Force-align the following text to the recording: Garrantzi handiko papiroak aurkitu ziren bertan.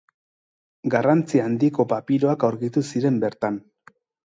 Garrantzi 0.93 1.43
handiko 1.43 1.85
papiroak 1.93 2.47
aurkitu 2.51 2.85
ziren 2.95 3.23
bertan. 3.27 3.63